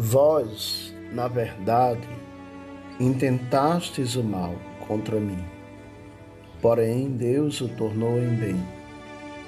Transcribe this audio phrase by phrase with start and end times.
[0.00, 2.08] Vós, na verdade,
[3.00, 4.54] intentastes o mal
[4.86, 5.42] contra mim,
[6.62, 8.64] porém Deus o tornou em bem,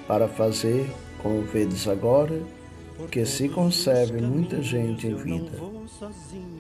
[0.09, 0.91] para fazer,
[1.23, 2.43] como vedes agora,
[3.13, 5.53] que se conserve muita gente em vida.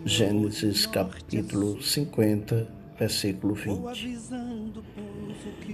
[0.05, 2.69] Gênesis capítulo 50,
[3.01, 4.21] versículo 20.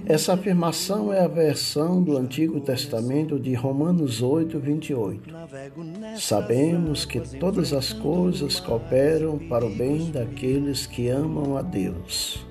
[0.06, 5.34] Essa afirmação é a versão do Antigo Testamento de Romanos 8, 28.
[6.18, 12.47] Sabemos que todas as coisas cooperam para o bem daqueles que amam a Deus,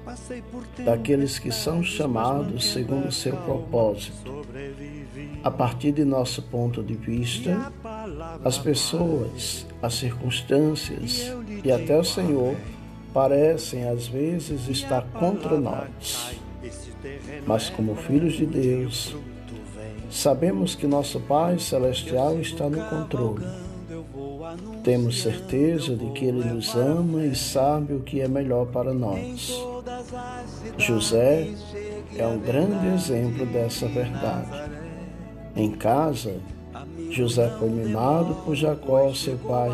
[0.83, 4.43] daqueles que são chamados segundo o seu propósito.
[5.41, 7.71] A partir de nosso ponto de vista,
[8.43, 11.31] as pessoas, as circunstâncias
[11.63, 12.55] e até o Senhor
[13.15, 16.37] parecem às vezes estar contra nós.
[17.47, 19.15] Mas, como filhos de Deus,
[20.11, 23.45] sabemos que nosso Pai Celestial está no controle.
[24.83, 29.63] Temos certeza de que Ele nos ama e sabe o que é melhor para nós.
[30.77, 31.47] José
[32.17, 34.49] é um grande exemplo dessa verdade.
[35.55, 36.35] Em casa,
[37.11, 39.71] José foi mimado por Jacó, seu pai,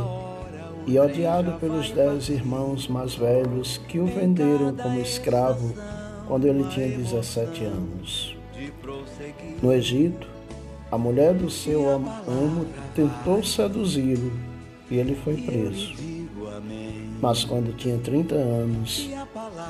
[0.85, 5.73] e odiado pelos dez irmãos mais velhos que o venderam como escravo
[6.27, 8.37] quando ele tinha 17 anos.
[9.61, 10.27] No Egito,
[10.91, 12.65] a mulher do seu amo
[12.95, 14.31] tentou seduzi-lo
[14.89, 15.93] e ele foi preso.
[17.21, 19.09] Mas quando tinha 30 anos,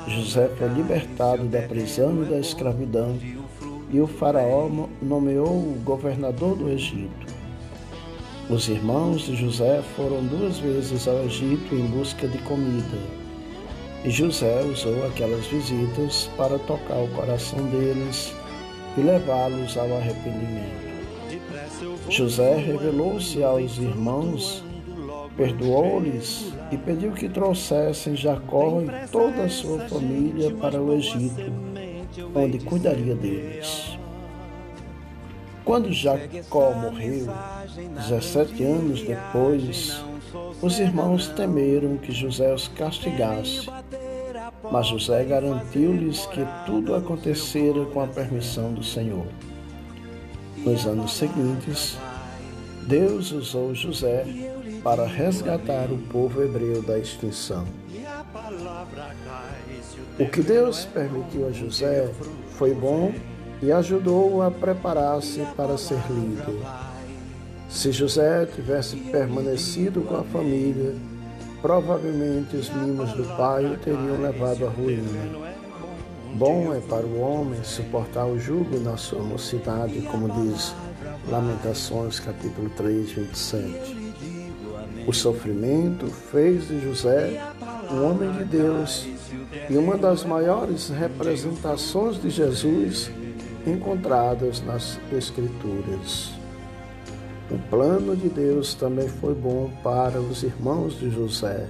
[0.08, 3.18] José foi libertado da prisão e da escravidão
[3.90, 4.68] e o faraó
[5.00, 7.31] nomeou o governador do Egito.
[8.52, 12.98] Os irmãos de José foram duas vezes ao Egito em busca de comida.
[14.04, 18.30] E José usou aquelas visitas para tocar o coração deles
[18.98, 20.92] e levá-los ao arrependimento.
[22.10, 24.62] José revelou-se aos irmãos,
[25.34, 31.50] perdoou-lhes e pediu que trouxessem Jacó e toda a sua família para o Egito,
[32.34, 33.91] onde cuidaria deles.
[35.64, 37.28] Quando Jacó morreu,
[37.96, 40.02] 17 anos depois,
[40.60, 43.68] os irmãos temeram que José os castigasse,
[44.70, 49.26] mas José garantiu-lhes que tudo acontecera com a permissão do Senhor.
[50.58, 51.96] Nos anos seguintes,
[52.86, 54.24] Deus usou José
[54.82, 57.64] para resgatar o povo hebreu da extinção.
[60.18, 62.10] O que Deus permitiu a José
[62.56, 63.12] foi bom
[63.62, 66.58] e ajudou-o a preparar-se para ser líder.
[67.68, 70.94] Se José tivesse permanecido com a família,
[71.62, 75.52] provavelmente os mimos do pai o teriam levado à ruína.
[76.34, 80.74] Bom é para o homem suportar o jugo na sua mocidade, como diz
[81.28, 84.12] Lamentações capítulo 3, 27.
[85.06, 87.40] O sofrimento fez de José
[87.90, 89.06] um homem de Deus
[89.68, 93.10] e uma das maiores representações de Jesus
[93.66, 96.32] encontradas nas Escrituras.
[97.50, 101.66] O plano de Deus também foi bom para os irmãos de José,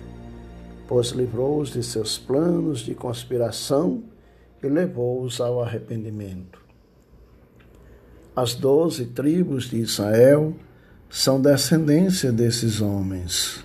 [0.87, 4.05] pois livrou-os de seus planos de conspiração
[4.63, 6.61] e levou-os ao arrependimento.
[8.35, 10.55] As doze tribos de Israel
[11.11, 13.65] são descendência desses homens.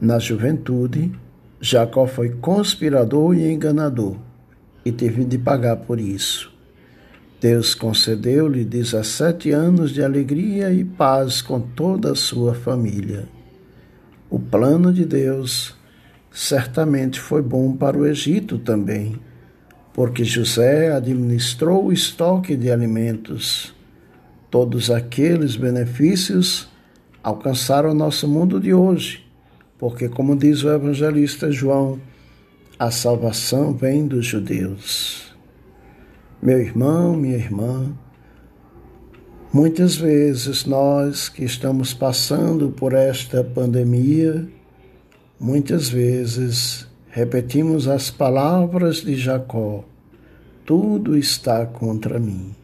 [0.00, 1.12] Na juventude,
[1.60, 4.16] Jacó foi conspirador e enganador
[4.84, 6.55] e teve de pagar por isso.
[7.40, 13.28] Deus concedeu-lhe 17 anos de alegria e paz com toda a sua família.
[14.30, 15.76] O plano de Deus
[16.32, 19.20] certamente foi bom para o Egito também,
[19.92, 23.74] porque José administrou o estoque de alimentos.
[24.50, 26.68] Todos aqueles benefícios
[27.22, 29.26] alcançaram o nosso mundo de hoje,
[29.78, 32.00] porque, como diz o evangelista João,
[32.78, 35.25] a salvação vem dos judeus.
[36.46, 37.92] Meu irmão, minha irmã,
[39.52, 44.46] muitas vezes nós que estamos passando por esta pandemia,
[45.40, 49.84] muitas vezes repetimos as palavras de Jacó:
[50.64, 52.54] tudo está contra mim.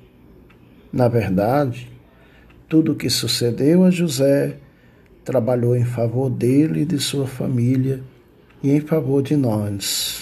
[0.92, 1.90] Na verdade,
[2.68, 4.58] tudo o que sucedeu a José
[5.24, 8.00] trabalhou em favor dele e de sua família
[8.62, 10.21] e em favor de nós.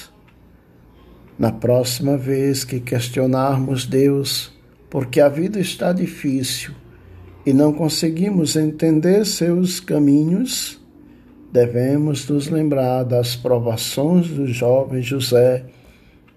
[1.41, 4.53] Na próxima vez que questionarmos Deus
[4.91, 6.75] porque a vida está difícil
[7.47, 10.79] e não conseguimos entender seus caminhos,
[11.51, 15.65] devemos nos lembrar das provações do jovem José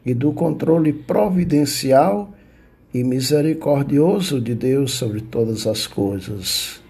[0.06, 2.34] e do controle providencial
[2.94, 6.82] e misericordioso de Deus sobre todas as coisas.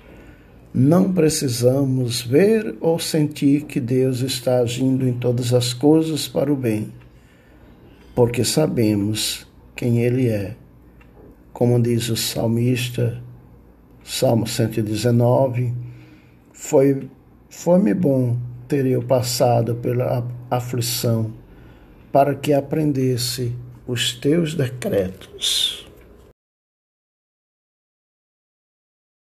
[0.72, 6.56] Não precisamos ver ou sentir que Deus está agindo em todas as coisas para o
[6.56, 6.92] bem,
[8.16, 10.56] porque sabemos quem Ele é.
[11.52, 13.22] Como diz o salmista,
[14.04, 15.74] Salmo 119,
[16.52, 17.10] foi,
[17.50, 18.38] foi-me bom
[18.68, 21.32] ter eu passado pela aflição,
[22.12, 23.56] para que aprendesse
[23.88, 25.83] os teus decretos.